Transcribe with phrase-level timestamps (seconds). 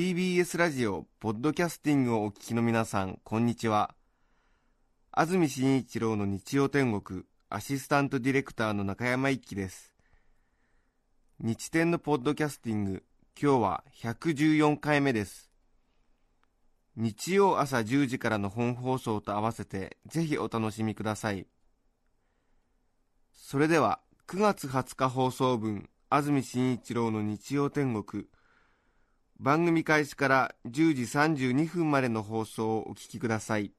[0.00, 3.94] TBS ラジオポッドキャスティングをお聞きの皆さんこんにちは。
[5.12, 9.94] 安住紳一郎の日曜天国アシスタントディレクターの中山一輝です。
[11.38, 13.02] 日天のポッドキャスティング
[13.38, 15.50] 今日は114回目です。
[16.96, 21.46] 日曜朝10時からの本放送と合わせてぜひお楽しみください。
[23.34, 28.24] それでは9月20日放送分安住紳一郎の日曜天国
[29.42, 33.72] 番組開始から10時32分までの放送をお聞きください。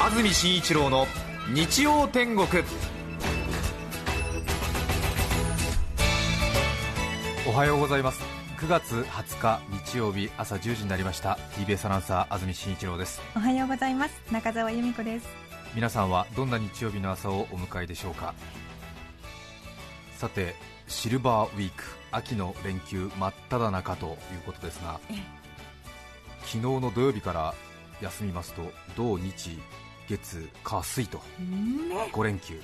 [0.00, 1.06] 安住紳一郎の
[1.52, 2.46] 日曜天国。
[7.46, 8.22] おはようございます。
[8.56, 11.38] 9月20日日曜日朝10時になりました。
[11.58, 13.20] TBS アナウンサー安住紳一郎です。
[13.36, 14.14] おはようございます。
[14.32, 18.34] 中澤由美子です皆さんはどんな日曜日の朝をお迎えでしょうか？
[20.16, 20.54] さて
[20.88, 24.14] シルバーウィーク秋の連休真っ只中という
[24.46, 24.98] ことですが
[26.40, 27.54] 昨日の土曜日から
[28.00, 28.62] 休みますと
[28.96, 29.58] 土日
[30.08, 31.20] 月火水と
[32.12, 32.60] 5連休。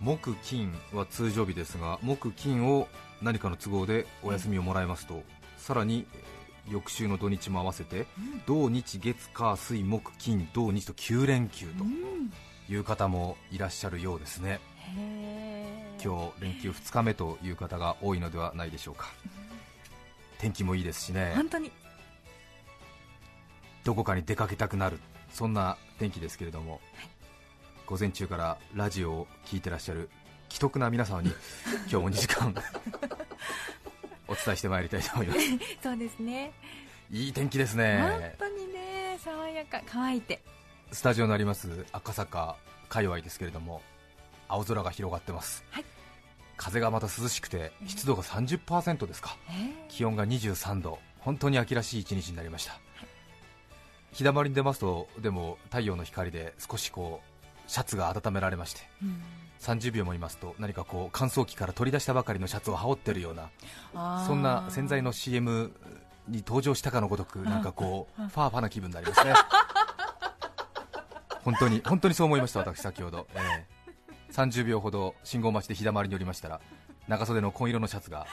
[0.00, 2.86] 木金は通常日ですが木金を
[3.22, 5.22] 何かの都合でお休みをもらいますと
[5.56, 6.35] さらにえー
[6.68, 8.06] 翌週の土日も合わせて
[8.46, 11.84] 土日月火水木金土日と9連休と
[12.72, 14.60] いう方もいらっしゃるようですね。
[16.02, 19.06] 今日連休2日目という方が多いのではないでしょうか。
[20.38, 21.32] 天気もいいですしね。
[21.34, 21.72] 本当に。
[23.84, 24.98] どこかに出かけたくなる。
[25.32, 26.80] そんな天気ですけれども、
[27.86, 30.10] 午前中からラジオを聞いてらっしゃる
[30.48, 31.32] 既得な皆様に
[31.88, 32.54] 今日も2時間
[34.28, 35.40] お伝えしてまいりたいと思います。
[35.82, 36.52] そうですね。
[37.10, 40.42] いい天気です本ね当にね爽やか乾いて。
[40.92, 42.56] スタジオにあります赤坂
[42.88, 43.82] 界隈ですけれども
[44.48, 45.84] 青空が広がってます、はい。
[46.56, 49.36] 風がまた涼しくて湿度が30%ですか。
[49.50, 50.98] え気温が23度。
[51.20, 52.78] 本当に秋らしい一日になりました。
[54.12, 57.35] 日だまりに出ますとでも太陽の光で少しこう
[57.66, 59.22] シャツが温められましてーうん。
[59.60, 63.50] 30秒もいますと何かこう乾燥機から取り出したばかりのシャツを羽織ってるような
[64.26, 65.72] そんな洗剤の CM
[66.28, 68.28] に登場したかのごとくなんかこううん。
[68.28, 69.32] ファーファな気分になりますね。
[71.44, 73.76] 本当に本当にそう思いました私先ほど、ええ。
[74.32, 76.60] 30秒ほど信号待ちで日だまりに寄りましたら
[77.08, 78.26] 長袖の紺色のシャツが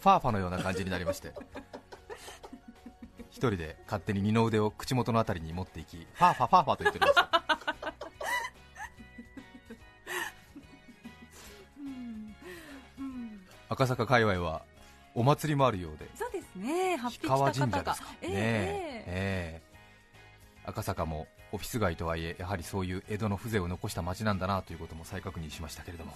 [0.00, 1.32] ファーファのような感じになりまして
[3.30, 7.55] 一人で勝手に二の腕を口元のあたりに持っていきファーファファーファと言っておりました
[13.68, 14.62] 赤坂界隈は
[15.14, 16.08] お祭りもあるようで。
[16.14, 16.98] そうですね。
[17.22, 19.62] 川神社ですか、えねえええ。
[20.64, 26.12] 赤坂もオフィス街とはいえやはりそういう江戸の風情を残した街なんだなということも再確認しましたけれども。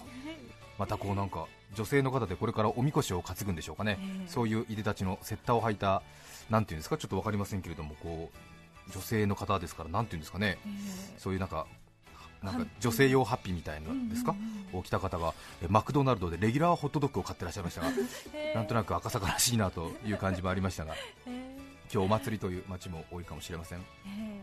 [0.77, 4.27] またこうなんか女性の方でこれからおみこしを担ぐんでしょうかね、ええ。
[4.27, 6.01] そういういでたちのセッターを履いた
[6.49, 8.31] なんていうんですかちょっと分かりませんけれどもこ
[8.87, 10.57] う女性の方ですからなんていうんですかね。
[10.65, 11.67] えーそういうなんか
[12.43, 14.35] なんかは女性用ハッピーみたいなんですか、
[14.73, 17.87] を着た方がえマクドナルドでレギュラーホットドッグを買ってらっしゃいましたが
[18.33, 18.55] えー。
[18.55, 20.95] なんとなく赤坂らしいなという感じもありましたが
[21.27, 21.93] えー。
[21.93, 23.79] 今日お祭りという街も多いかもしれません。
[24.07, 24.41] え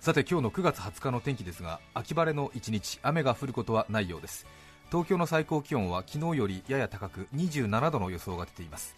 [0.00, 4.46] さて今日の9月20日の天気ですが秋晴れの一日雨が降ることはないようです。
[4.90, 8.96] 東京の最高気温は昨日よりやや高く27度の予想が出ています。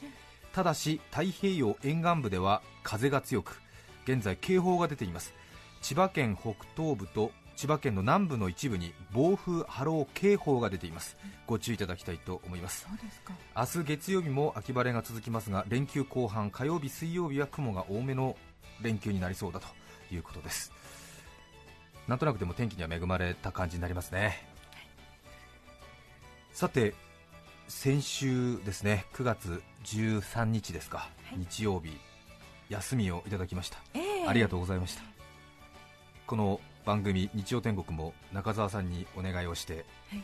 [0.53, 3.61] ただし太平洋沿岸部では風が強く
[4.05, 5.35] 現在警報が出ています。
[5.83, 7.33] 千葉県北東部と
[7.63, 11.17] 千葉県の南部の一部に暴風波浪警報が出ています。
[11.47, 12.89] ご注意いただきたいと思います。
[13.57, 18.37] 明日月曜日も秋晴れが続きますが連休後半火曜日水曜日は雲が多めの
[18.81, 19.69] 連休になりそうだと
[20.13, 20.73] いうことです。
[22.09, 24.45] なんとなくでも天気には恵まれた感じになりますね。
[26.53, 26.95] さて
[27.69, 31.39] 先週ですね9月13日ですか、はい。
[31.39, 31.97] 日曜日
[32.71, 33.79] 休みをいただきました。
[33.95, 35.03] えーありがとうございました
[36.33, 40.23] この番組「日曜天国」も中澤さんにお願いをして、はい。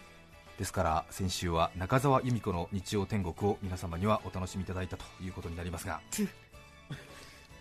[0.57, 6.27] ですから先週は中澤由美子の日曜天国を皆様にはお楽しみいただいたということになりますがつ。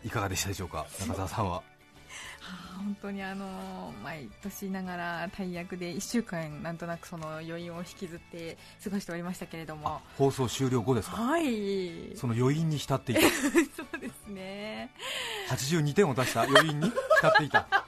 [0.06, 0.86] いかがでしたでしょうか？
[1.02, 1.56] 中澤さんは。
[1.56, 1.64] は
[2.42, 10.02] あ本当にあの毎年ながら大役で1週間なんとなくその余韻を引きずって過ごしておりましたけれども。
[10.18, 11.18] 放送終了後ですか？
[11.18, 12.16] はい。
[12.16, 13.22] その余韻に浸っていた。
[13.76, 14.90] そうですね。
[15.50, 17.87] 82点を出した余韻に浸っていた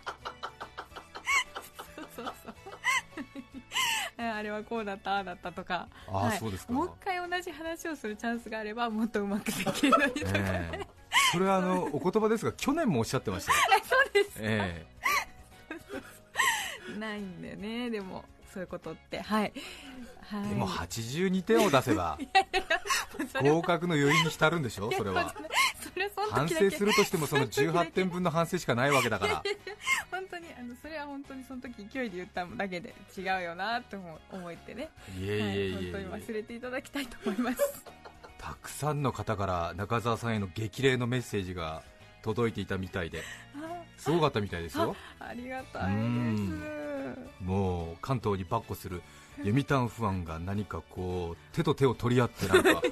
[4.36, 5.88] あれはこうだったああだったとか。
[6.08, 6.74] ああ、そうですか。
[6.74, 10.88] もう一回同じ話をするチャンスがあればもっとうまくできるのにとか、ええ。
[11.32, 13.54] それはあのお言葉ですが去年もおっしゃってました。
[13.54, 14.34] よ、 そうです。
[14.40, 14.86] え。
[17.00, 19.22] ないんだよねでもそういうことって。
[19.22, 19.54] はい、
[20.22, 22.18] はい、でも82点を出せば
[23.42, 24.92] 合格の余韻に浸るんでしょ？
[24.92, 25.34] それは。
[26.32, 29.44] 反省するとしてもその18点分の反省しかないわけだから。
[30.12, 33.98] 本当にあのそれは本当にその時勢いで言っただけで違うよなと
[34.32, 34.90] 思ってね。
[35.18, 37.86] いえいえいえ、はい、本当に忘れていただきたいと思います。
[38.38, 41.84] たくさんの方から中澤さんへの激励のメッセージが
[42.22, 43.24] 届いていたみたいで。
[43.98, 44.96] すごかったみたいですよ。
[45.20, 46.89] ありがたいです
[47.42, 49.02] もう関東にばっこする
[49.38, 52.82] 読谷ファンが何かこう手と手を取り合ってなんか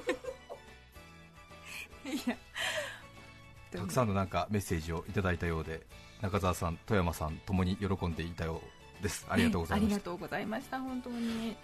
[3.71, 5.85] たくさんのなんかメッセージをいただいたようで
[6.21, 8.61] 中澤さん、富山さんともに喜んでいたよ
[8.99, 9.25] うです。
[9.29, 11.55] ありがとうございました、ありがとうございました本当に。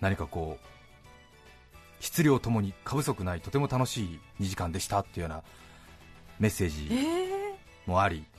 [0.00, 0.66] 何かこう
[2.02, 5.42] 質量ともに過不足ないとても楽しい2時間でしたっていうような
[6.40, 6.90] メッセージ
[7.86, 8.31] もあり、えー、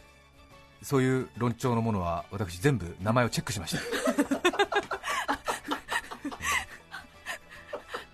[0.84, 3.82] そういう論調のものは私全部名前をチェックしました。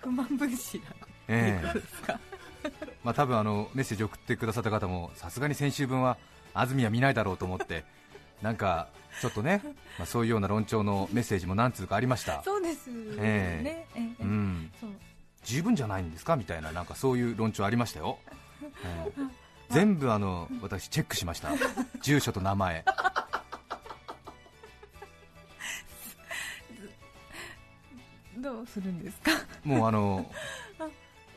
[0.02, 0.84] 不満分子だ、
[1.28, 1.82] えー、
[3.04, 6.16] まあ多分あのメッセージを送ってくださった方もさすがに先週分は
[6.54, 7.84] 安住は見ないだろうと思って
[8.42, 8.88] なんか
[9.20, 9.60] ちょっとね、
[9.98, 12.42] まあ、そういうような論調のメッセージも何通かありました。
[12.42, 14.72] そうですね、えー、えー、うん。
[15.44, 16.36] 十分じゃないんですか？
[16.36, 18.18] みたいななんかそういう論調ありましたよ、
[18.84, 19.30] えー、
[19.70, 21.50] 全部あの私チェックしました。
[22.02, 22.84] 住所と名前。
[28.38, 29.30] どうするんですか？
[29.64, 30.30] もうあの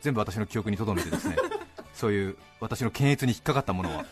[0.01, 1.35] 全部私の記憶に留めてですね。
[1.93, 4.05] そういう私の検閲に引っかかったものは。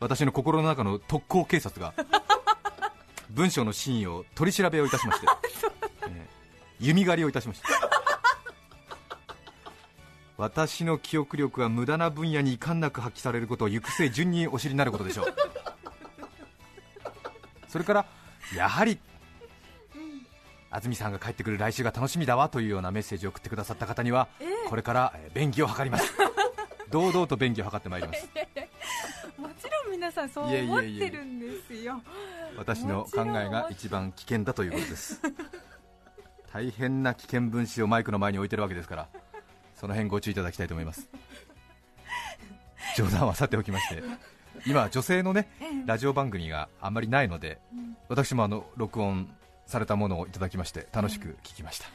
[0.00, 1.94] 私の心の中の特攻警察が
[3.30, 5.26] 文章の真意を取り調べをいたしまして、
[6.10, 7.68] えー、弓狩りをいたしました
[10.42, 15.26] 私の記憶力は無駄な分野に遺憾なく発揮されることを行く末順にお知りになることでしょう。
[17.70, 18.06] それから
[18.56, 18.98] やはり
[20.68, 24.26] 安住さんが帰ってくる来週が楽しみだわというようなメッセージを送ってくださった方には、
[24.68, 26.12] これから便宜を図ります。
[26.90, 28.28] 堂々と便宜を図ってまいります。
[29.38, 32.02] もちろん皆さんそう思ってるんですよ。
[32.56, 35.20] 私の考えが一番危険だということです。
[36.52, 39.08] 大変な危険分子をマイクの前に置いてるわけですから
[39.82, 41.08] その辺ご注意いただきたいと思います。
[42.96, 44.00] 冗談はさておきまして
[44.64, 45.48] 今女性のね
[45.86, 47.58] ラジオ番組があんまりないので
[48.08, 49.34] 私もあの録音
[49.66, 51.86] されたものをいただきまして楽しく聞きました、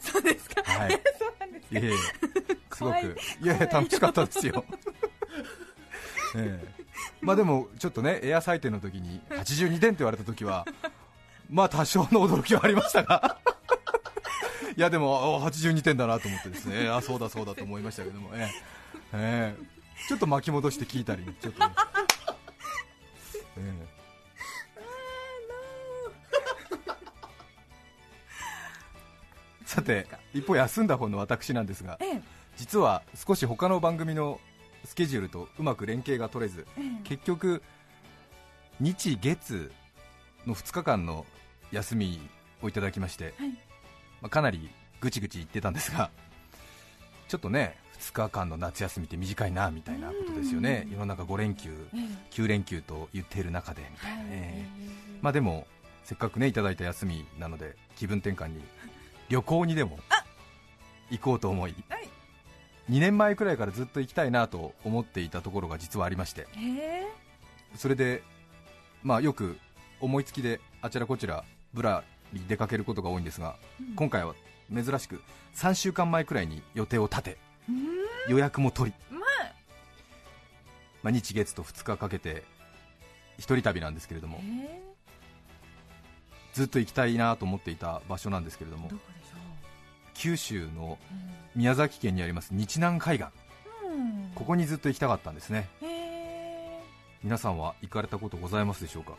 [0.00, 0.64] そうですか。
[0.64, 1.00] はい。
[1.16, 1.76] そうなんですか。
[1.78, 3.46] え すごくい。
[3.46, 4.64] やいや楽しかったですよ。
[6.34, 6.86] ええ。
[7.20, 10.66] まあでもちょっとねエア採点の時に82点って言われた時は
[11.48, 13.38] まあ多少の驚きはありましたが
[14.76, 16.88] いやでも82点だなと思ってですね。
[16.88, 18.50] あそうだそうだと思いましたけども、え
[19.14, 19.76] ええ
[20.08, 21.72] ちょっと巻き戻して聞いたり、ちょっと、ね、
[23.56, 23.96] ええ
[29.64, 32.22] さて一方休んだ方の私なんですが、ええ、
[32.56, 34.38] 実は少し他の番組の
[34.84, 37.62] スケジュールとうまく連携が取れず、え、結局
[38.78, 39.72] 日月
[40.46, 41.24] の2日間の
[41.72, 42.20] 休み
[42.62, 43.58] をいただきまして、はい、
[44.26, 44.68] まあ、かなり
[45.00, 46.10] ぐちぐち言ってたんですが
[47.28, 51.88] ちょっとね2日間の夏休みって短いなみたいなことですよね、世の中5連休、
[52.30, 54.68] 9連休と言っている中でみたいなね、
[55.22, 55.66] まあ、でも
[56.04, 58.62] せっかくねいただいた休みなので気分転換に
[59.28, 59.98] 旅行にでも
[61.10, 61.74] 行こうと思い、
[62.90, 66.46] 2年前くらいからずっと行きたいなと思っていたところが実はありまして、
[67.76, 68.22] それで、
[69.02, 69.58] まあ、よく
[70.00, 72.04] 思いつきであちらこちらぶら
[72.38, 73.56] り出かけることが多いんですが、
[73.94, 74.34] 今回は
[74.72, 75.22] 珍しく
[75.54, 77.38] 3週間前くらいに予定を立て
[78.28, 79.52] 予約も取り、まあ、
[81.02, 82.42] まあ、日月と2日かけて
[83.38, 84.40] 一人旅なんですけれども、
[86.52, 88.90] ずっと行きたいなと思っていた場所なんですけれども
[90.14, 90.98] 九州の
[91.54, 93.28] 宮崎県にあります日南海岸、
[94.34, 95.68] ここにずっと行きたかったんですね。
[97.22, 99.14] 皆さんは行かれたことございますでしょうか？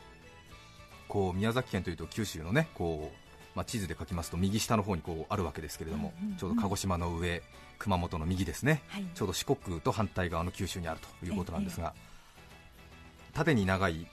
[1.17, 7.41] こう宮崎県というと九州のねこうまあ、地図で書きますと右下の方にこうあるわけですけれども、ちょうど鹿児島の上、
[7.79, 11.95] 熊本の右ですね、はい、ちょうど四国と反対側の九州にあるということなんですが、
[13.33, 14.05] 縦に長い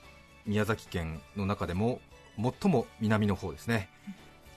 [0.47, 2.01] 宮崎県の中でも
[2.61, 3.87] 最も南の方ですね、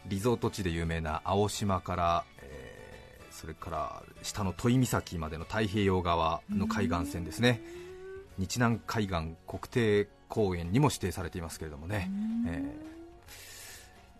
[0.07, 7.61] リゾート地で有名な青島から、えー、それから下の戸井岬までの太平洋側の海岸線ですね、
[8.39, 12.11] 日南海岸国定公園にも指定されていますけれどもね。
[12.47, 12.89] えー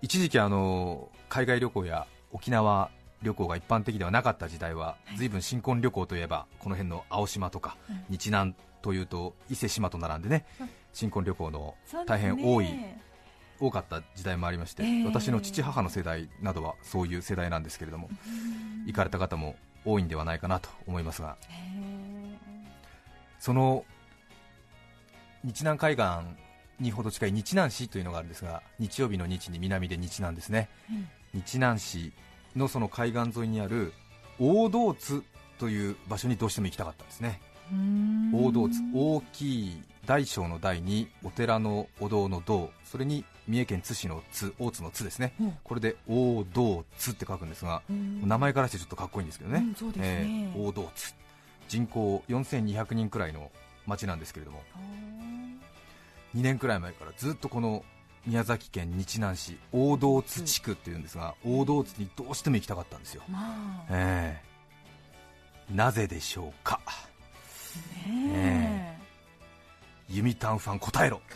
[0.01, 2.91] 一時期あの海外旅行や沖縄
[3.23, 7.77] 旅行が一般的ではなかった時代は、随分新婚旅行といえばこの辺の青島とか、
[8.09, 10.47] 日南というと伊勢志摩と並んでね、
[10.93, 11.75] 新婚旅行の
[12.07, 12.69] 大変多い
[13.59, 18.09] 多かった時代もありまして、えー私の父母の世代などはそういう世代なんですけれども、
[18.87, 21.37] 行かれた方も多いんではないかなと思いますが。
[21.49, 22.39] へ
[23.41, 23.85] その
[25.45, 26.05] 日南海岸
[26.81, 31.41] にほど近い日南市というのがあるんですが日曜日の日に南で日南ですね、うん。
[31.41, 32.13] 日南市
[32.57, 33.93] のその海岸沿いにある
[34.39, 35.23] 大道津
[35.59, 37.41] という場所にどうしても行きたかったんですね。
[38.33, 45.35] 大道津大きい大小の大にお寺のお堂の道それに三重県津市の津大津の津ですね。
[45.41, 45.57] うん。
[45.65, 48.27] これで大道津って書くんですがうん。
[48.27, 49.95] 名前からしてちょっとかっこいいんですけどね、うんそうね。
[49.99, 51.15] えー大道津。
[51.69, 53.51] 人口4200人くらいの
[53.89, 54.63] 町なんですけれども。
[54.75, 54.79] あ
[56.37, 57.85] 2年くらい前からずっとこの
[58.27, 63.87] 宮崎県日南市大道津地区っていうんですが大道津にどうしても行きたかったんですよ、ーまあ。
[63.91, 64.41] え
[65.71, 65.75] え。
[65.75, 66.81] なぜでしょうか。
[68.07, 68.99] ね
[70.09, 71.21] ユミタンファン答えろ。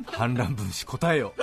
[0.06, 1.34] 反乱分子答えよ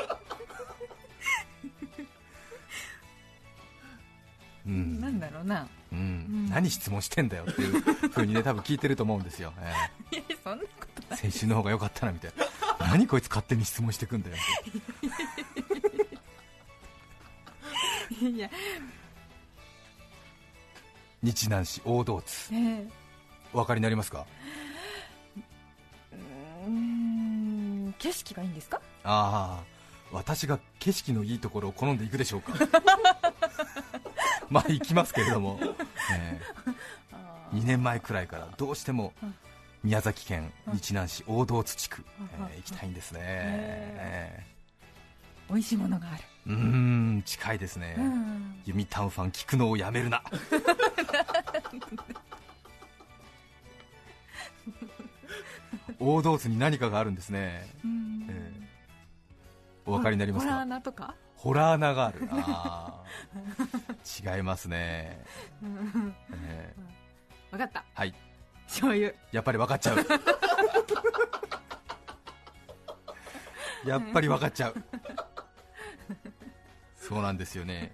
[4.67, 4.99] うえん。
[4.99, 5.67] なんだろうな。
[5.91, 5.99] うん。
[5.99, 6.49] うん。
[6.49, 9.53] 何質問してんだよっていうふうにね多分聞いてると思うんですよ、
[10.11, 12.31] え いやそんなことえ先週の方が良かったなみたい
[12.79, 12.87] な。
[12.87, 14.35] 何こいつ勝手に質問してくんだよ
[18.21, 18.49] いや。
[21.23, 22.87] 日南市大道津ね
[23.53, 24.25] お分かりになりますか？
[26.11, 26.15] え
[26.65, 28.79] うーん景色がいいんですか？
[29.03, 29.63] ああ
[30.11, 32.53] 私が景色のいいところを好んでいくでしょうか
[34.51, 35.59] まあ行きますけれども、
[36.13, 36.39] え
[37.11, 39.35] あ2年前くらいからどうしてもうん
[39.83, 44.45] 宮崎県うん日南市大道津地区、うんえー行きたいんですね、
[45.49, 46.23] 美味しいものがある。
[46.47, 48.61] ーうーん近いですね、うん。
[48.65, 50.23] ユミタンファン聞くのをやめるな。
[55.99, 58.27] 大道津に何かがあるんですね、うん。
[58.29, 58.67] えー
[59.85, 60.45] お分かりになります
[60.91, 61.15] か？
[61.37, 62.27] ホラー穴がある。
[62.31, 64.37] あー。
[64.37, 65.23] 違いますね、
[65.63, 66.73] うんえ。
[67.51, 67.79] 分かった。
[67.79, 68.13] ーはい。
[68.67, 69.13] 醤油。
[69.31, 69.97] やっぱり分かっちゃう。
[73.87, 74.75] やっぱり分かっちゃう。
[76.99, 77.93] そうなんですよね。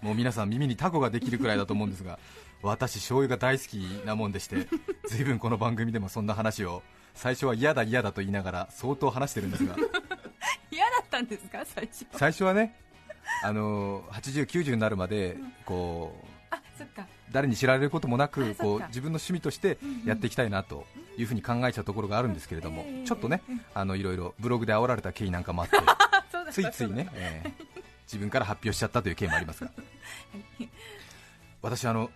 [0.00, 2.18] もう皆さん耳にタコができるくらいだと思うんですが
[2.62, 4.68] 私醤油が大好きなもんでして
[5.08, 6.82] 随分この番組でもそんな話を
[7.14, 9.76] 最初は嫌だ嫌だと言いながら相当話してるんですが
[11.18, 11.64] たんですか？
[11.64, 12.06] 最初。
[12.12, 12.74] 最初はね
[13.44, 17.06] あの80、90になるまでこうあそっか。
[17.30, 20.86] 誰に知られることもなくこう自分の趣味としてやっていきたいなと
[21.18, 23.06] いうふうに考えちゃうところがあるんですけれどもええ。
[23.06, 23.42] ちょっとね
[23.74, 25.76] あのいろいろブログで煽られた経緯なんかもあって
[26.52, 27.52] ついついね、ええ。
[28.06, 29.70] 自分から発表しちゃったという経緯もありますが
[31.60, 32.10] 私あの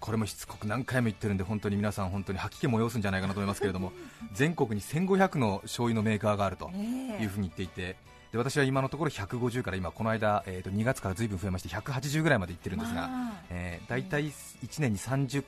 [0.00, 3.92] これもしつこく何回も言ってるんで本当に皆さん本当に吐き気催すんじゃないかなと思いますけれども
[4.34, 7.96] 全国に1500の醤油のメーカーがあるというふうに言っていて
[8.32, 13.32] で私は今のところ150から今この間、えー、と2月からずいぶん増えまして180ぐらいまでいってるんですが、まあ。
[13.50, 14.32] えー、大体1
[14.80, 15.44] 年に30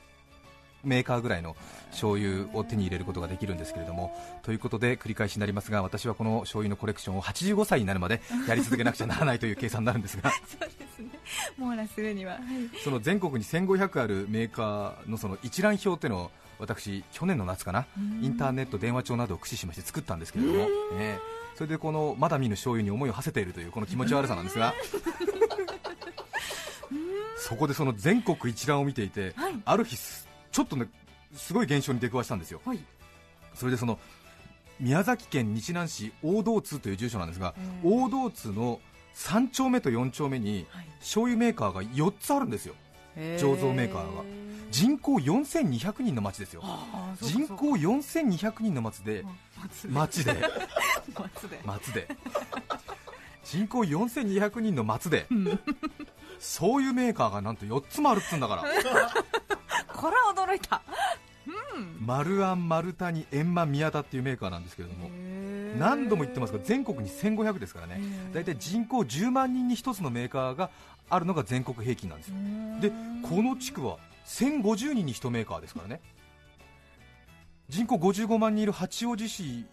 [0.83, 1.55] メーカーぐらいの
[1.91, 10.31] 醤油を手に入れることができるんですけれどもということで繰り返しになりますが私はこの醤油のコレクションを85歳になるまでやり続けなくちゃならないという計算になるんですが。
[10.47, 11.09] そうですね。
[11.57, 12.41] 網羅するには、はい。
[12.83, 17.85] その全国に1500あるメーカーのその一覧表っていうのを私去年の夏かな
[18.21, 20.67] インターネット電話帳などを駆使しまして作ったんですけれども、
[20.99, 24.73] えーそれでこのまだ見ぬ醤油に思いを馳せているというこの気持ち悪さなんですが
[27.37, 29.53] そこでその全国一覧を見ていて、はい。
[29.65, 30.87] ある日すちょっとね
[31.35, 32.61] すごい現象に出くわしたんですよ。
[32.65, 32.79] はい。
[33.53, 33.99] それでその
[34.79, 37.53] 宮崎県日南市大道津という住所なんですが、
[37.83, 37.89] えー。
[37.89, 38.79] 大道津の
[39.15, 40.87] 3丁目と4丁目にはい。
[40.99, 42.75] 醤油メーカーが4つあるんですよ。
[43.17, 44.23] 醸造メーカーが
[44.71, 46.63] 人口4200人の町ですよ。
[47.21, 49.25] 人口そうか4200人の町で
[49.89, 50.35] 町で。
[51.65, 52.07] 町で。
[53.43, 55.27] 人口4200人の町で。
[55.29, 55.59] うん。
[56.39, 58.63] そういうメーカーがなんと4つもあるっつうんだから。
[59.93, 60.81] これは驚いた。
[61.99, 65.09] 丸安丸谷円満宮田っていうメーカーなんですけれども。
[65.77, 68.01] 何度も言ってますが全国に1500ですからね。
[68.33, 70.69] 大体人口10万人に1つのメーカーが
[71.09, 72.35] あるのが全国平均なんですよ。
[72.79, 72.89] で
[73.27, 73.97] この地区は
[74.31, 76.01] 1050人に1メーカーですからね。
[77.67, 79.65] 人口55万人いる八王子市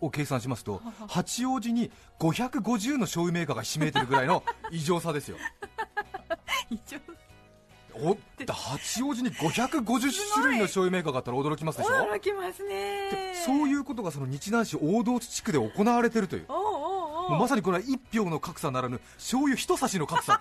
[0.00, 5.36] を計算しますと八王子に550の醤油メーカーがひしめいてるぐらいの 異常さですよ。
[7.96, 8.16] お
[8.52, 11.94] 八王子に550種類の醤油メーカーがあったら驚きますでしょ？
[12.10, 13.10] 驚きますね。
[13.10, 16.46] でそういうことがその日南市大道地地区で行われているという
[17.30, 20.40] まさにこれは一票の格差ならぬ醤油一差しの格差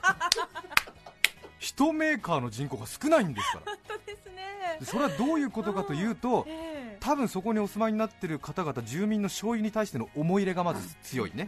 [1.63, 3.71] 一メーカーの人口が少ないんですから。
[3.71, 4.79] 本当ですね。
[4.83, 6.45] それはどういうことかというと、
[6.99, 11.47] 多分そこにお住まいになっている方々、住民の醤油に対しての思い入れがまず強いね、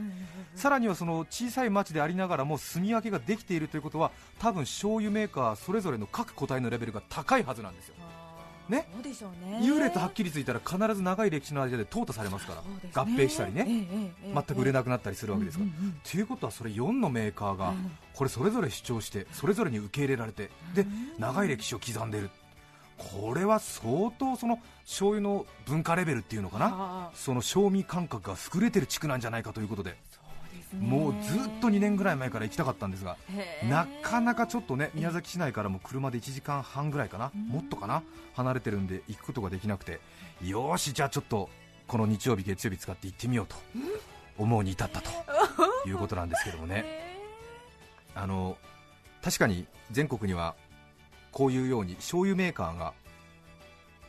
[0.56, 7.96] さらにはその小さい町でありながらも住み分けができているということは、多分醤油メーカーそれぞれの各個体のレベルが高いはずなんですよ。
[8.70, 9.60] ね、そうでしょうね。
[9.64, 15.72] 優劣はっきりついたら必ず長い歴史の間で淘汰されますから、合併したりね、全く売れなくなったりするわけですから。
[16.12, 17.74] ということはそれ4のメーカーが
[18.14, 20.86] これそれぞれ主張してそれぞれに受け入れられてで
[21.20, 22.30] 長い歴史を刻んでいる。
[22.98, 29.98] これは相当その醤油の文化レベルっていうのかな、その賞味感覚が優れてる地区なんじゃないかということで、
[30.80, 33.18] もうずっと2年ぐらい前から行きたかったんですが、
[33.70, 38.04] なかなかちょっとね宮崎市内からも車で1時間半ぐらいかな、もっとかな、
[38.36, 40.00] 離れてるんで行くことができなくて、
[40.44, 41.50] よし、じゃあちょっと
[41.88, 43.56] この日曜日、月曜日使って行ってみようと
[44.38, 45.10] 思うに至ったと
[45.88, 46.86] いうことなんですけどもね、
[48.14, 48.58] あの
[49.22, 50.56] 確かに全国には
[51.32, 52.94] こういうように醤油メーカーが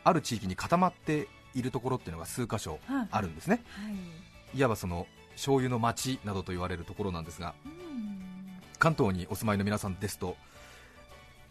[0.04, 2.78] ある地域に固まっているところっていうのが数箇所
[3.10, 3.90] あるんですね、は
[4.54, 5.06] い、いわばその
[5.36, 7.54] 醤油の町などと言われるところなんですが、
[8.78, 10.36] 関東にお住まいの皆さんですと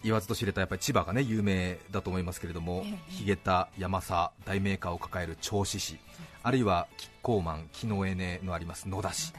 [0.03, 5.97] 言わずと知れたやっぱり千葉がね有名だと思いますけれども、ヒゲタ、山佐、大メーカーを抱える銚子市、
[6.43, 9.33] あるいはキッコーマン、木のエネのあります野田市、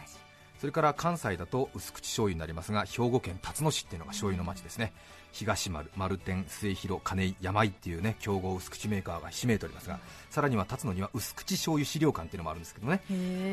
[0.58, 4.92] それから関西だと薄口醤油になりますが兵庫県辰野市っていうのが醤油の町ですね、
[5.36, 10.00] 東丸、丸天、末広、金井、山井っていうね競合薄口メーカーがひしめいておりますが、
[10.30, 13.02] さらには辰野には薄口醤油資料館っていうのもあるんですけどね、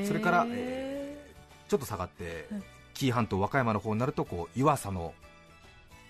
[0.07, 2.47] それから、えー、ちょっと下がって、
[2.93, 5.13] 紀伊半島、和歌山の方になるとこう湯浅の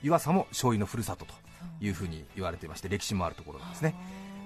[0.04, 1.34] 湯浅も醤油のふるさとと
[1.82, 3.96] いうふうに言われていまして歴史もあるところなんですね。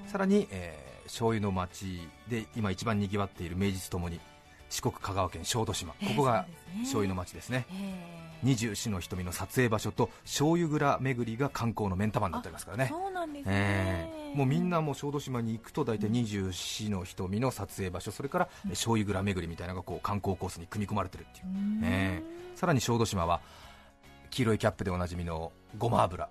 [0.08, 4.22] さらに、えー、醤油の町で今一番にぎわっている名実ともに
[4.70, 6.46] 四国香川県小豆島、ここが
[6.80, 7.66] 醤油の町ですね、
[8.44, 21.46] 二十四の瞳の撮影場所と醤油蔵巡りが観光の目ん玉になってますからね、そうなんですね、もうみんなも小豆島に行くと大体二十四の瞳の撮影場所、それから醤油蔵巡りみたいなのがこう観光コースに組み込まれてるっていう、
[21.84, 23.42] えー、さらに小豆島は
[24.30, 26.30] 黄色いキャップでおなじみのごま油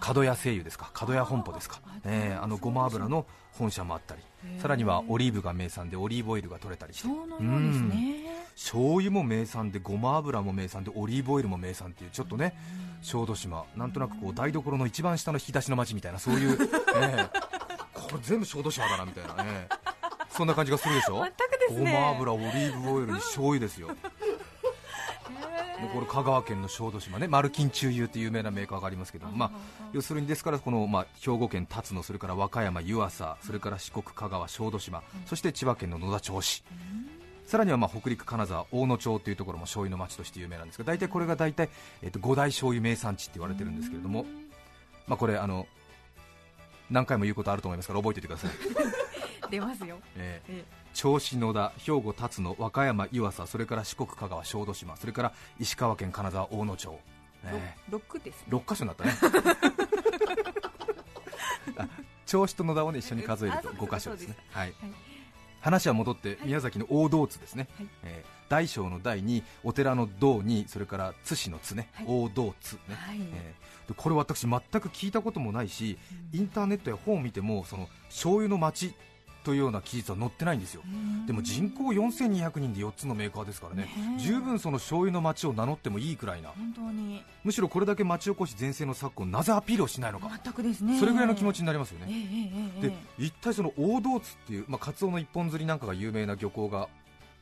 [0.00, 1.80] 角屋製油ですか角屋本舗ですか。
[1.86, 4.22] あ,、えー、あのごま油の本社もあったり
[4.60, 7.08] さらにはオリーブが名産でオリーブオイルが取れたりして。
[8.54, 12.54] 醤油も名産でごま油も名産でオリーブオイルも名産っていうちょっとね
[13.00, 16.58] 小豆島なんとなくこう台所の一番下の引き出しの町みたいなそういう、
[16.96, 17.16] え。
[17.16, 17.28] ー、
[17.94, 19.68] これ全部小豆島だなみたいなね。
[20.30, 21.26] そんな感じがするでしょ？
[21.70, 23.88] ごま油オリーブオイルに醤油ですよ
[25.88, 29.50] これ香川県の小豆島ね、マルキン中油という有名なメーカーがありますけどまあ、
[29.92, 36.64] 要するにですからこの、まあ、兵庫県辰野、それから和歌山、湯浅、それから四国、香川、小豆島、そして千葉県の野田町市。
[37.46, 41.68] さらにはまあ北陸、金沢、大野町というところも醤油の町として有名なんですが大体これが大体、
[42.00, 44.24] えー、と5大醤油名産地って言われてるんですけれども、
[45.08, 45.66] まあ、これあの
[46.90, 48.50] 何回も言うことあると思いますから覚えておいてください。
[49.50, 56.90] 出ますよ、えー、銚子野田、兵庫辰野、和歌山湯浅、それから四国香川小豆島、それから石川県金沢大野町、
[57.44, 59.12] ね、6です、ね、6箇所になったね。
[62.26, 64.36] 銚子と野田を、ね、一緒に数えると5箇所ですね。
[64.52, 64.72] はい、
[65.60, 75.98] 話は戻って宮崎の大道津ですね、はい、えー、大小の大にお寺の道にそれから津市の津ね、はい、大道津ね、はい、えー、これ私全く聞いたこともないし、
[76.32, 78.94] うん、インターネットや本を見てもその醤油の町
[79.42, 80.82] というような記述は載ってないんですよ、
[81.26, 87.22] でも人口4200人で4つのメーカーですからね、十分その醤油の町を名乗ってもいいくらいな、本当に。
[87.42, 90.98] むしろこれだけ町おこし全盛の昨今、なぜアピールをしないのか、全くですね。
[90.98, 92.06] それぐらいの気持ちになりますよね、
[92.80, 96.88] で一体その大道津っていう、まあ、カツオの一本釣りなんかが有名な漁港が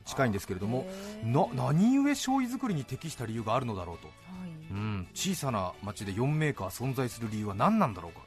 [0.05, 0.87] 近いんですけれども、
[1.23, 8.21] な何故醤油作りに適した理由があるのだろうと、はい、うん、小さな町で4メーカー存在する理由は何なんだろうか。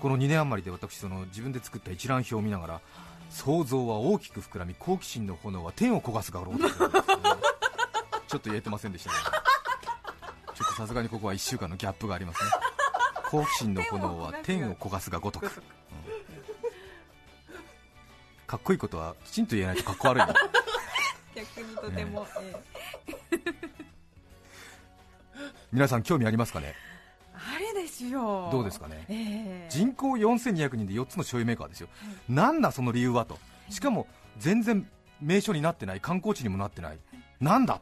[0.00, 2.80] この2年余りで私その自分で作った一覧表を見ながら
[3.30, 9.16] 想像は大きく膨らみ好奇心の炎は天を焦がすがろうと、ちょっと言えてませんでしたね。
[10.54, 12.50] ちょっとさすがにここは1週間のギャップがありますね。
[13.30, 15.50] 好奇心の炎は天を焦がすがごとく、うん、
[18.46, 20.22] かっこいいことはきちんと言えないとかっこ悪い
[21.34, 22.28] 逆にとても、ね、
[23.32, 23.36] え。
[23.36, 23.38] え、
[25.70, 26.74] 皆さん興味ありますかね？
[28.04, 28.48] ですよ。
[28.52, 33.38] どうですかね、えー、人口4200人で4つの醤油メーカーですよ、はい、なんだその理由はと、
[33.70, 34.06] しかも
[34.38, 34.88] 全然
[35.20, 36.98] 名所になってない、観光地にもなってない、
[37.40, 37.80] なんだと、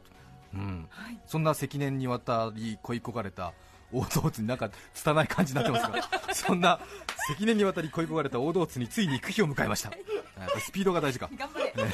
[0.53, 0.87] うん。
[0.89, 3.53] はい、そんな積年にわたり恋焦がれた
[3.93, 6.79] 大道津になんか拙い感じになってますが、 そんな
[7.29, 9.91] 積年にわたり恋焦がれた大道津についに行く日を迎えました、
[10.59, 11.29] スピードが大事か。
[11.37, 11.93] 頑張れ、ね。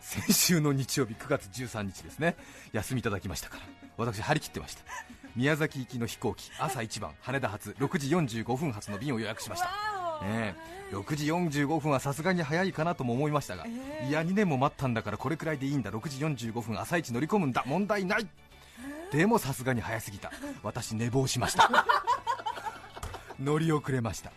[0.00, 2.36] 先週の日曜日9月13日ですね。
[2.72, 3.86] 休みいただきましたから。
[3.96, 4.82] 私張り切ってました
[5.36, 8.08] 宮崎行きの飛行機朝一番羽田発6時
[8.42, 9.66] 45分発の便を予約しました、
[10.24, 10.54] ね
[10.92, 15.90] え、6時45分はさすがに早いかなとも思いましたが、いや2年も待ったんだからこれくらいでいいんだ。
[15.90, 17.64] 6時45分朝一乗り込むんだ。
[17.66, 18.26] 問題ない。
[19.12, 20.32] でもさすがに早すぎた。
[20.62, 21.70] 私寝坊しました。
[23.38, 24.32] 乗り遅れました。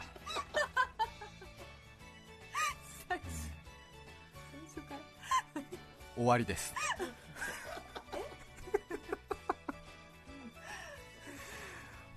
[6.15, 6.73] 終わりです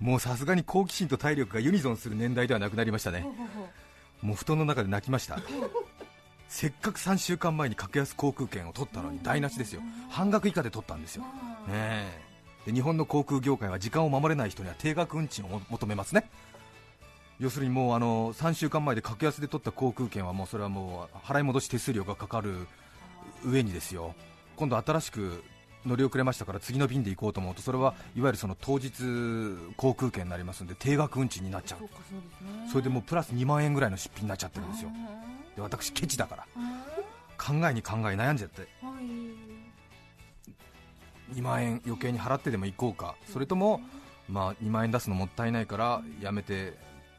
[0.03, 3.25] もうさすがに好奇心と体力がユニゾンする年代ではなくなりましたね。
[4.21, 5.39] もう布団の中で泣きました。
[6.49, 9.81] せっかく3週間前に格安航空券を取ったのに台無しですよ。
[10.09, 11.23] 半額以下で取ったんですよ、
[11.69, 12.11] ね、
[12.65, 16.29] で日本の航空業界は時間を守れない人には定額運賃を求めますね。
[17.39, 22.67] 要するにもうあの3週間前で格安で取った航空券はもうそれはもう払い戻し手数料がかかる
[23.45, 24.13] 上にですよ。
[24.57, 25.43] 今度新しく
[25.85, 28.93] 乗り遅れましたから次の便で行こうと思うとそれはいわゆるその当日
[29.75, 31.89] 航空券になりますので定額運賃になっちゃう
[32.69, 34.89] それでもうプラス2万円ぐらいの出費になっちゃってるんですよ。
[35.55, 36.47] で私ケチだから
[37.37, 38.67] 考えに考え悩んじゃって。
[41.33, 43.15] 2万円余計に払ってでも行こうか。
[43.31, 43.81] それとも
[44.29, 46.73] まあ2万円出すのもったいないからやめて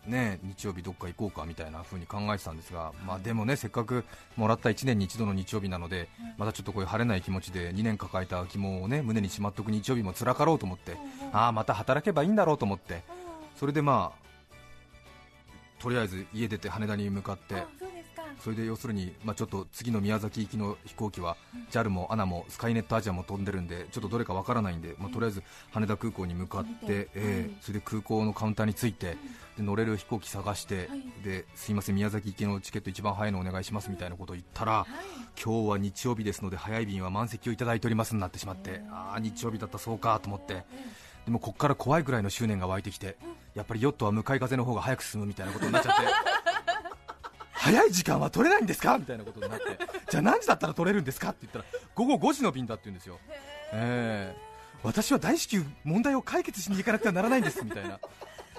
[0.07, 4.05] ね、日曜日どっか行こうかみたいな風に考えてたんですが、まあ、でもねせっかく
[4.37, 10.97] もらった1年に一度の日曜日なので、またちょっとこういう晴れない気持ちで2年抱えた肝をね胸にしまっておく日曜日も辛かろうと思って、
[11.33, 13.03] ああまた働けばいいんだろうと思って、
[13.57, 17.94] それでまあとりあえず家出て羽田に向かって。
[18.41, 21.37] それで要するに、まあ、ちょっと次の宮崎行きの飛行機は
[21.71, 29.17] JAL も ANA もスカイネットアジアも飛んでるんでちょっとどれかわからないんで、まあ、とりあえず羽田空港に向かって、えー、それで空港のカウンターに着いて
[29.57, 30.89] で乗れる飛行機探して、
[31.23, 34.85] ですいません宮崎行きのチケット一番早いのお願いしますみたいなことを言ったら、
[35.41, 40.65] 今日は日曜日ですので早い便は満席をいただいておりますになってしまってああ日曜日だったそうかと思って。
[41.25, 43.17] でもここから怖いぐらいの執念が湧いてきて
[43.55, 46.03] やっぱりヨットは向かい風の方が早く進むみたいなことになっちゃって
[47.65, 48.99] 早い時間は取れないんですか？
[48.99, 49.65] みたいなことになって。
[50.11, 51.31] じゃあ何時だったら取れるんですか？
[51.31, 53.19] って言ったら午後5時の便だって言うんですよ、
[53.73, 57.99] えー、私は大至急問題を解決しに行かなくてはならないんですみたいな。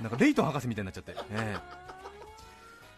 [0.01, 1.57] なんかレイトン博士みたいになっちゃって、え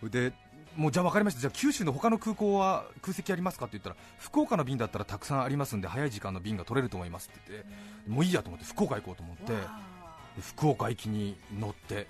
[0.03, 0.33] ー、で
[0.77, 1.41] もうじゃあ分かりました。
[1.41, 3.65] じゃあ九州の他の空港は空席ありますか？
[3.65, 7.67] って言ったら福岡の便だったらたくさんありますんで早い時間の便が取れると思いますって言って
[8.09, 9.53] もういいやと思って福岡行こうと思って
[10.41, 12.07] 福岡行きに乗って、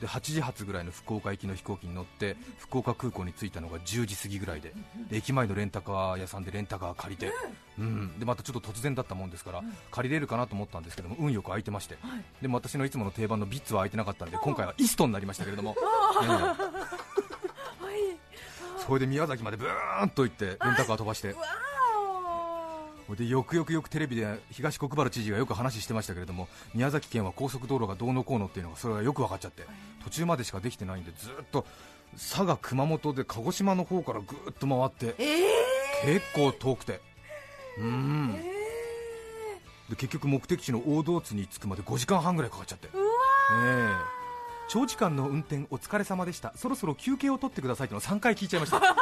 [0.00, 4.72] で8時発ぐらいの福岡行きの飛行機に乗って福岡空港に着いたのが10時過ぎぐらいで
[5.10, 7.32] で駅前のレンタカー屋さんでレンタカー借りて、
[7.78, 11.96] うん、でまたちょっと突然だったもんですから借りれるかなと思ったんですけども運よく空いてまして、
[12.42, 15.76] でも私のいつもの定番のビッツは空いてなかったんで今回はイストになりましたけれども、
[18.86, 21.34] それで宮崎までブーンと行ってレンタカー飛ばして。
[23.10, 29.64] でよくよくよくテレビで東国原知事がよく話してましたけれども宮崎県は高速道路がどうのこうのっていうのがそれがよく分かっちゃって
[30.04, 31.66] 途中までしかできてないんでずっと
[32.16, 37.00] 佐賀、熊本で鹿児島の方からぐっと回って、えー、結構遠くて。
[37.78, 43.96] うん、えー、で結局目的地の大道津に着くまで5時間半ぐらいかかっちゃって、えー、
[44.68, 46.52] 長時間の運転お疲れ様でした。
[46.56, 48.78] そろそろ休憩を取ってくださいってのを3回聞いちゃいました。
[48.80, 48.92] 言っ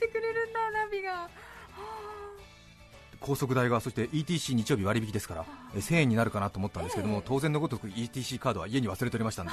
[0.00, 1.28] てくれるんだナビが
[3.20, 9.52] 高速代がそして ETC 日曜日割引ですから1000円になるかなと思ったんですけども、当然のごとく ETC カードは家に忘れておりましたんで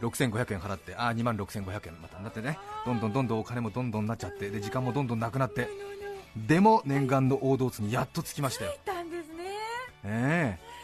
[0.00, 5.68] 6500円払ってあ2万6500円またなってねどんどんどんどんお金もどんどんなっちゃってで時間もどんどんなくなって。
[6.36, 8.64] でも念願の大道津にやっと着きまして
[10.02, 10.74] ええ。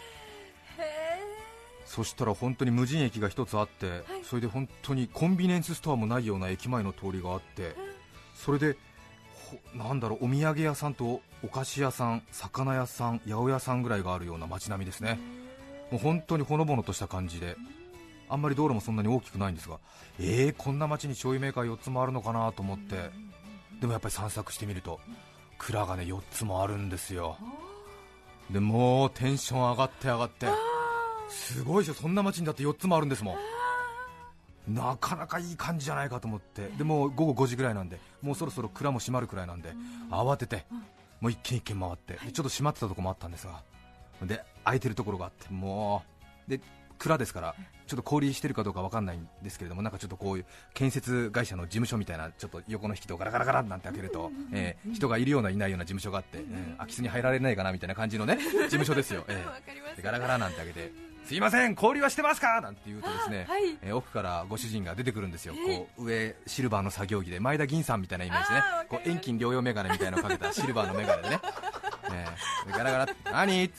[1.84, 7.74] そしたら本当に無人駅が1つあって、それで本当にコンビニエンスストアもないような駅前の通りがあって、
[8.36, 8.76] それで
[9.74, 15.18] なんだろうお土産屋さんとお菓子屋さん、魚屋さん、八百屋さんぐらいがあるような街並みですね、
[15.90, 17.56] もう本当にほのぼのとした感じで、
[18.28, 19.78] あんまり道路もそんなに大きくないんですが、
[20.18, 23.10] えー、こんな街に醤油メーカー4つもあるのかなと思って、
[23.80, 25.00] でもやっぱり散策してみると、
[25.58, 27.36] 蔵がね4つもあるんですよ、
[28.50, 30.46] でもうテンション上がって上がって、
[31.28, 34.74] すごいでしょ、そんな街にだって4つもあるんですもん。
[34.74, 36.68] なかなかいい感じじゃないかと思って。
[36.76, 39.72] でも午後5時ぐらいなんでもうそろそろ蔵も閉まるくらいなんで
[40.10, 40.64] 慌てて
[41.20, 43.62] もう一軒一軒回ってちょっと閉まってたところもあったんですが
[44.26, 46.02] で空いてるところがあっても
[46.46, 46.60] うで
[46.98, 47.54] 蔵ですから
[47.90, 60.92] ちょっと交流してるかどうか分かんないんですけれどもなんかちょっとこういう建設会社の事務所みたいなちょっと横の引き戸をガラガラガラなんて開けると、えー、人がいるようないないような事務所があって、えー、空き巣に入られないかなみたいな感じのね事務所ですよ、えー、ガラガラなんて開けて
[61.24, 62.60] すいません交流はしてますか？
[62.60, 71.40] なんて言うとですね、はい、えー、奥からご主人が出てくるんですよ、こう上シルバーの作業着で前田銀さんみたいなイメージでねこう遠近両用眼鏡みたいなのをかけた シルバーの眼鏡でね。
[72.12, 73.70] えー、ガラガラ何？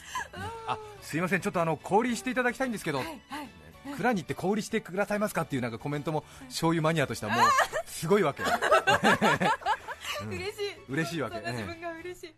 [0.68, 3.50] あすいませんちょっとあの小売りしていただきたいんですけど、はいはい
[3.98, 7.44] 蔵に行って小売りしてくださいますかっていうなんかコメントも醤油マニアとしてはもう
[7.86, 8.44] すごいわけ、
[10.24, 10.34] うん。
[10.34, 10.76] 嬉しい。
[10.90, 11.38] 嬉しいわけ。
[11.52, 12.36] 自分が嬉しい。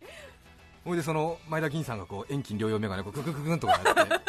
[0.86, 4.21] ほいでその前田銀さんがこう遠近療養眼鏡こうククククンとかやって。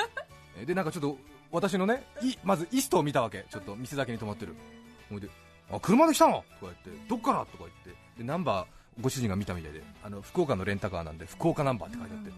[0.63, 1.19] えでなんかちょっと
[1.51, 3.45] 私のねいまずイストを見たわけ。
[3.51, 4.55] ちょっと店先に止まってる。
[5.11, 5.29] ほいで
[5.73, 6.45] あ車で来たの？
[6.61, 7.41] とか言ってどっから？
[7.47, 7.91] とか言って。
[8.19, 9.83] でナンバーご主人が見たみたいで。
[10.05, 12.31] あの福岡のレンタカーなんで福岡ナンバーって書いてあって、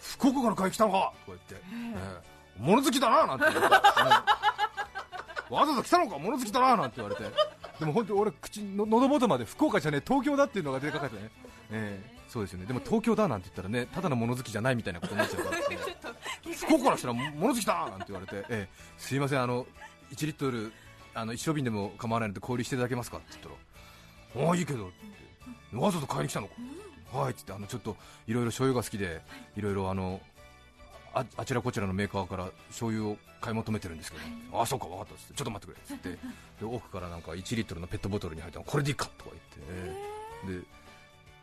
[0.00, 1.12] 福岡から買い来たのか？
[1.26, 1.58] とか言って、え
[1.96, 4.38] え物好きだななんて言われて、うん
[5.50, 7.22] わざわざ来たのか物好きだななんて言われて
[7.80, 11.30] でも本当俺口の喉元まで福岡じゃねえ東京だっていうのが出てかかってね、
[11.70, 15.64] ええそうですよねでも東京だなんて言ったらねただの物好きじゃないみたいなことになっちゃうから、ね、
[16.54, 18.68] 福岡からしたら物好きだなんて言われて、ええ
[18.98, 19.64] すいませんあの
[20.12, 20.70] 1リットル
[21.14, 23.42] あの一升瓶でも構わないので小売りしていただけますかって言っ
[24.34, 26.54] たらああいいけどってわざわざ買いに来たのか、
[27.12, 29.22] はいって言ってあのちょっといろいろ醤油が好きで
[29.56, 30.20] いろいろあの
[31.14, 36.10] ああちらこちらのメーカーから醤油を買い求めてるんですけど、ああそうか分かったっつってちょっと待ってくれっつって。
[36.10, 36.18] で
[36.62, 39.30] 奥からなんか1リットルのペットボトルに入ったのこれでいいかとか
[40.44, 40.66] 言って、で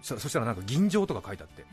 [0.01, 1.63] そそしたらなんか銀醸とか書いてあって。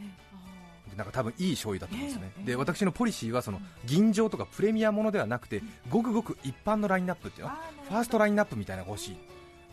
[0.90, 7.52] でなんか多分いい醤油だったんですよね、で私のポリシーはその吟醸とかプレミアものではなくてごくごく一般のラインナップっていうの？
[7.88, 9.16] ファーストラインナップみたいなのが欲しい。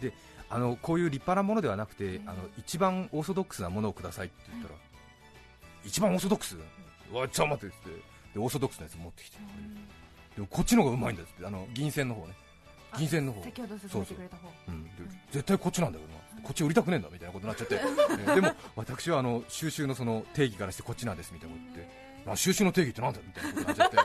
[0.01, 0.13] で
[0.49, 4.75] あのこういう立派なものではなくてあの一番オーソドックスなものをくださいって言ったら、
[5.83, 6.55] 一番オーソドックス？
[7.11, 8.01] わちょっと待ってっつって。
[8.33, 9.37] でオーソドックスなやつ持ってきて。
[10.35, 11.45] でもこっちの方がうまいんだっつって。
[11.45, 12.33] あの銀線の方ね。
[12.97, 13.43] 銀線の方。
[13.43, 14.49] 先ほど勧めてくれた方。
[14.67, 14.89] うん、で
[15.31, 16.41] 絶対こっちなんだよな。
[16.41, 22.09] こっち売りたくねえんだみたいなことになっちゃって、 えーでも私はあの収集のその定義からしてこっちなんですみたいなこと言って。
[22.31, 23.97] あ収集の定義ってなんだみたいなことになっちゃって、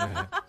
[0.00, 0.44] えー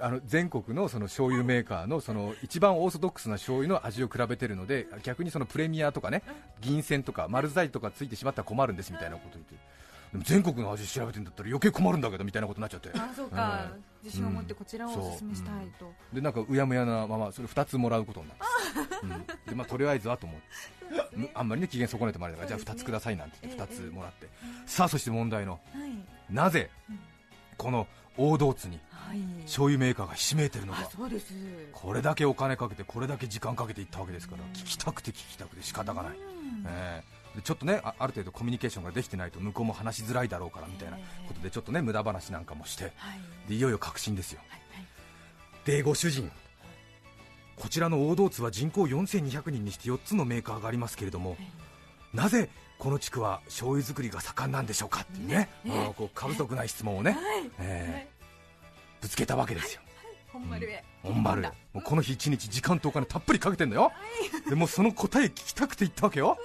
[0.00, 6.22] あの全国のその醤油メーカーのその一番オーソドックスな醤油の味を比べてるので逆にそのプレミアとかね
[6.60, 9.54] 銀線とか丸材とかついてしまったら困るんですみたいなこと言って
[10.14, 12.90] でも全国の味調べてんだったら余計困るんだけどみたいなことになっちゃって。
[12.94, 13.84] あそうか、うん。
[14.04, 18.44] 自信を持ってこちらをお勧めしたいと、でなんかうやむやなままそれ2つもらうことになって、
[19.02, 19.10] うん。
[19.50, 20.40] でまあ、とりあえずはと思っ
[21.10, 24.28] て、むあんまりね機嫌損ねてもらえたから、じゃあ2つくださいなんて言って2つもらって、
[24.66, 26.32] さあそして問題のはい。
[26.32, 27.00] なぜうん。
[27.56, 29.18] この王道津にはい。
[29.42, 31.34] 醤油メーカーがひしめいてるのあかそうです。
[31.72, 36.64] これだけお金かけてこれだけ時間かけていったわけですから聞きたくて聞きたくて仕方がない、うん。
[36.68, 37.02] ええ。
[37.02, 42.92] でちょっとねあある程度コミュニケーションができてないと向こうも話しづらいだろうからみたいなことでちょっとね無駄話なんかもしてはい。
[43.48, 44.40] でいよいよ確信ですよ。
[44.48, 44.86] はいはい。
[45.64, 46.30] でご主人。
[47.56, 51.36] こちらの大道津は人口4200人にして4つのメーカーがありますけれども
[52.12, 57.20] なぜこの地区は醤油作りが盛んなんでしょうかっていうねあのこう過不足ない質問をね、はい。
[57.60, 58.14] えー
[59.04, 59.82] ぶつけたわけですよ。
[60.32, 60.82] 本丸へ。
[61.02, 63.92] 本丸もうこの日一日時間とお金たっぷりかけてんだよ、
[64.48, 66.38] でもうその答え聞きたくて言ったわけよ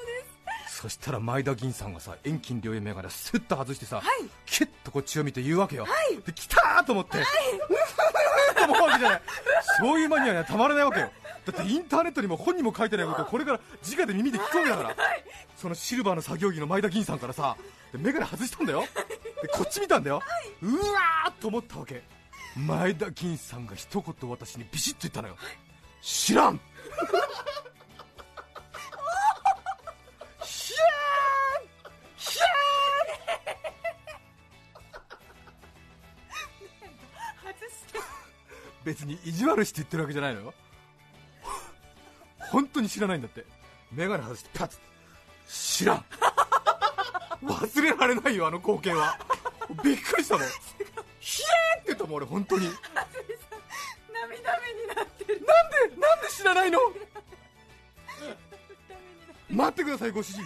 [0.80, 4.02] そしたら前田銀さんがさ遠近両眼眼鏡スッと外してさ、
[4.46, 5.86] キュッとこっちを見て言うわけよ、
[6.26, 7.22] で来たーと思って、う
[8.56, 9.22] と思うわけじゃない
[9.78, 11.12] 醤油マニアにはたまらないわけよ。
[11.46, 14.96] だってインターネットにも本にも書いてないことを これから直で耳で聞くわけだから、
[15.58, 17.58] そのシルバーの作業着の前田銀さんからさ
[17.92, 18.86] で眼鏡外したんだよ。
[19.42, 20.22] でこっち見たんだよ、
[20.62, 22.02] うわーと思ったわけ。
[22.56, 25.36] 前田銀さんが一言私にビシッと言ったのよ。
[26.02, 26.62] 知らん
[38.90, 40.52] 別に意地悪して言ってるわけじゃないのよ。
[42.52, 43.46] 本当に知らないんだって。
[43.92, 44.84] 眼鏡外してパッつって。
[45.48, 46.04] 知らん。
[47.44, 49.16] 忘れられないよあの光景は。
[49.84, 50.48] びっくりしたもん
[51.20, 52.66] ひゃーって言ったもん俺本当に。
[52.66, 52.80] なんで
[54.12, 55.40] 涙目になってる。
[55.46, 56.80] なんで知らないの？
[59.52, 60.42] 待ってくださいご主人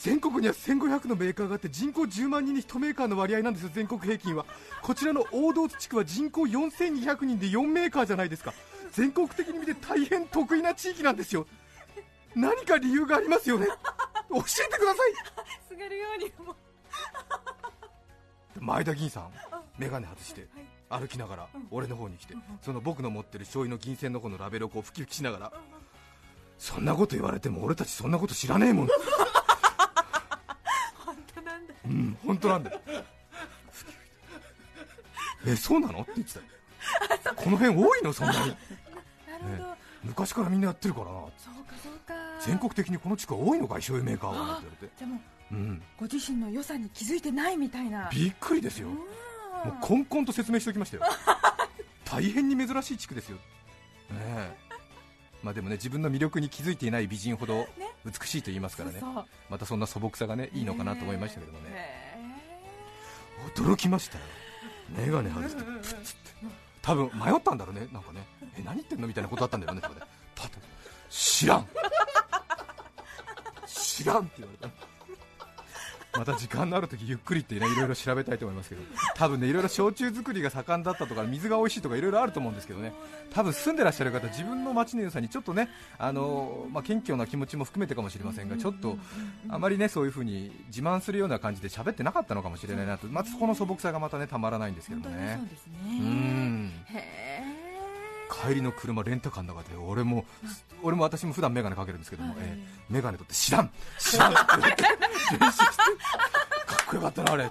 [0.00, 4.46] 全国には1500のメーカーがあって人口10万人に1メーカーの割合なんですよ全国平均は。
[4.80, 8.54] こちらの大道津地区は人口4200人で4メーカーじゃないですか。
[8.92, 11.46] 全国的に見て大変得意な地域なんですよ。
[12.34, 13.66] 何か理由がありますよね。
[13.66, 13.74] 教
[14.38, 15.12] えてください。
[15.68, 16.56] すがるようにも
[18.58, 19.30] 前田銀さん
[19.78, 20.48] 眼鏡外して
[20.88, 25.52] 歩きながら俺の方に来てその僕の持ってる醤油の銀線の方のラベルをこう吹き吹きしながら
[26.58, 28.88] そんなこと言われても俺たちそんなこと知らねえもん
[31.90, 32.80] うん本当なんだよ。
[35.46, 36.02] えそうなの？
[36.02, 36.40] って言ってた。
[37.30, 38.12] よこの辺多いの？
[38.12, 38.38] そんなに。
[38.38, 38.54] なる
[39.58, 41.06] ほど、昔からみんなやってるから。
[41.06, 42.14] なそうかそうか。
[42.40, 44.58] 全国的にこの地区は多いのかい醤油メーカーは？
[44.58, 44.94] って言われて。
[45.00, 45.20] でも
[45.52, 45.82] うん。
[45.98, 48.08] ご自身の良さに気づいてないみたいな。
[48.12, 48.88] びっくりですよ。
[48.88, 51.02] もうこんこんと説明しておきましたよ。
[52.04, 53.36] 大変に珍しい地区ですよ。
[53.36, 53.42] ね
[54.12, 54.69] え
[55.42, 57.66] まあでもね自分の魅力に気づいていない美人ほど
[58.04, 59.00] 美しいと言いますからね。
[59.00, 59.24] そうそう。
[59.48, 62.18] またそんな素朴さがねいいのかなと思いましたけどもね、へ
[63.54, 64.24] 驚きましたよ。
[64.90, 65.62] 眼鏡外して。
[65.62, 66.30] プッつって
[66.82, 67.88] 多分迷ったんだろうね。
[67.92, 68.26] なんかね。
[68.58, 69.06] え何言ってんの？
[69.06, 70.00] みたいなことあったんだよねそこで
[70.34, 70.58] パッと。
[71.08, 71.66] 知らん。
[73.66, 74.89] 知らんって言われた
[76.20, 78.82] また時間のある時ゆっくりってねいろいろ調べたいと思いますけど。
[79.14, 82.92] 多分ねいろいろ焼酎作りが盛んだったとか水が美味しいとかいろいろあると思うんですけどね。
[83.32, 88.98] 多分住んでらっしゃる方自分の街の良さにちょっとねあのまあ、謙虚な気持ちも含めてかもしれませんがちょっと
[89.48, 93.06] あまりねそういう風に自慢するような感じで喋ってなかったのかもしれないなと。
[93.06, 95.38] まずこの素朴さがまたねたまらないんですけどね。
[95.38, 96.08] 当にそうですうね
[97.38, 97.50] ん
[98.30, 100.24] 帰りの車レンタカーの中で俺も
[100.82, 104.34] 俺も私も普段眼鏡かけるんですけども、えー、眼鏡取って知らん知らん
[105.38, 105.76] 練習して
[106.66, 107.50] かっこよかったなあれ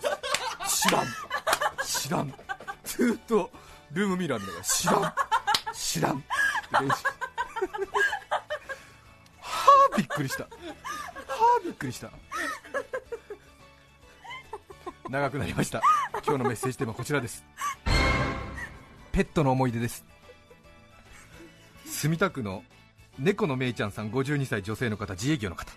[0.67, 1.05] 知らん。
[1.85, 2.33] 知らん。
[2.83, 3.49] ずっと
[3.91, 5.13] ルームミラー見ながら知らん。
[5.73, 6.23] 知らん。
[6.71, 6.87] 練習
[9.41, 10.49] はあびっくりしたは
[11.59, 12.11] あびっくりした
[15.09, 15.81] 長くなりました
[16.23, 17.43] 今日のメッセージテーマはこちらです
[19.11, 20.05] ペットの思い出です
[21.85, 22.63] 墨田区の
[23.17, 23.91] 猫のめいちゃん。
[23.91, 24.11] さん。
[24.11, 25.73] 52歳女性の方自営業の方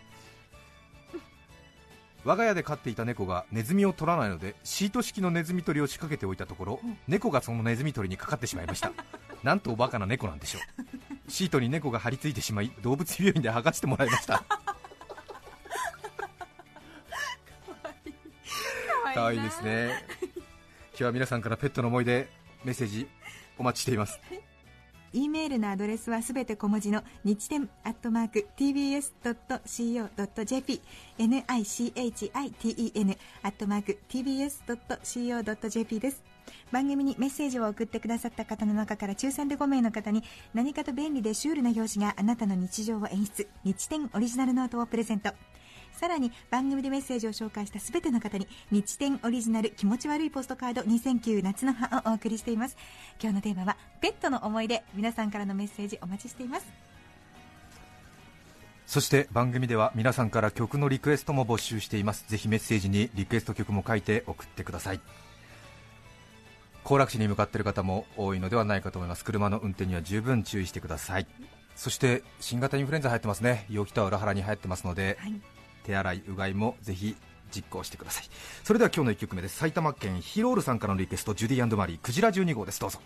[2.25, 8.93] 我が家で飼っていた猫がネズミを取らないのでシート式のネズミ捕りを仕掛けておいたところ、猫がそのネズミ捕りにかかってしまいました。
[9.43, 10.63] なんとおバカな猫なんでしょう。
[11.31, 14.45] シートに猫が張り付いてしまい動物病院で剥がしてもらいました。
[19.15, 20.23] 可愛いですね。
[20.93, 22.29] 今日は皆さんからペットの思い出
[22.65, 23.09] メッセージ
[23.59, 24.21] お待ちしています
[25.15, 29.21] E メールのアドレスはすべて小文字の日天アットマーク tbs.co.jp
[31.19, 36.23] nichiten アットマーク tbs.co.jp です。
[36.71, 43.47] 番組にメッセージを送ってくださった方の中から抽選で5名の方に何かと便利でシュールな表紙があなたの日常を演出。
[43.65, 45.35] 日天オリジナルノートをプレゼント。
[46.03, 52.77] さらに番組でメッセージを紹介したすべての方に日天オリジナル気持ち悪いポストカード2009夏の葉をお送りしています。
[53.23, 56.67] 今日のテーマはペットの思い出皆さんからのメッセージお待ちしています。
[58.85, 62.25] そして番組では皆さんから曲のリクエストも募集しています。
[62.27, 65.01] ぜひメッセージにリクエスト曲も書いて送ってください。
[66.83, 69.25] 行楽地に向かっている方も多いのではないかと思います。
[69.25, 71.29] 車の運転には十分注意してください。
[71.77, 73.67] そして新型インフルエンザ流行ってますね。
[73.71, 75.41] 陽気とは裏腹に流行ってますので、はい
[75.85, 77.17] 手洗いうがいもぜひ
[77.55, 78.25] 実行してください。
[78.65, 79.57] それでは今日の1曲目です。
[79.57, 81.99] 埼玉県ヒロールさんからのリクエストジュディマリー。
[81.99, 82.81] クジラ12号です。
[82.81, 83.01] どうぞ。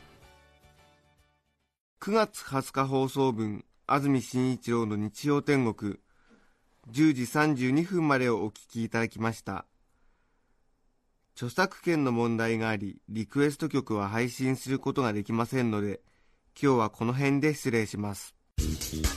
[2.01, 5.99] 9月20日放送分安住紳一郎の日曜天国。
[6.91, 9.67] 10時32分までをお聞きいただきました。
[11.35, 16.01] 著作権の問題がありリクエスト曲は配信することができませんので
[16.61, 18.35] 今日はこの辺で失礼します。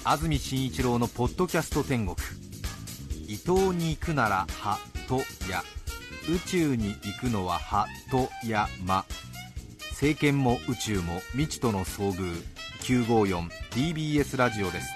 [0.03, 2.17] 安住紳一郎のポッドキャスト天国
[3.29, 5.61] 伊東に行くならはとや。
[6.27, 9.05] 宇宙に行くのははとやま。
[9.91, 12.43] 政権も宇宙も未知との遭遇。
[12.81, 14.87] 954TBS ラジオです。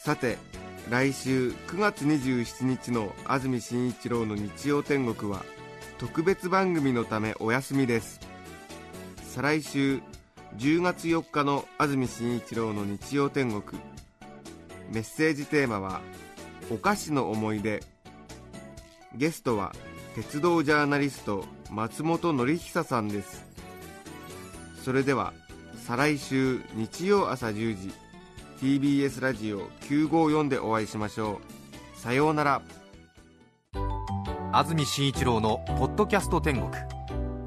[0.00, 0.36] さて
[0.90, 5.44] 来週9月27日の安住紳一郎の日曜天国は
[5.98, 8.25] 特別番組のためお休みです。
[9.36, 10.00] 再来週
[10.56, 13.78] 10月4日の安住紳一郎の日曜天国。
[14.90, 16.00] メッセージテーマは
[16.72, 17.82] 「お菓子の思い出」
[19.14, 19.74] ゲストは
[20.14, 23.44] 鉄道ジャーナリスト松本紀久さんです。
[24.82, 25.34] それでは
[25.86, 27.92] 再来週日曜朝10時
[28.62, 31.42] TBS ラジオ954でお会いしましょ
[31.98, 32.00] う。
[32.00, 32.62] さようなら。
[34.54, 36.72] 安住紳一郎の「ポッドキャスト天国」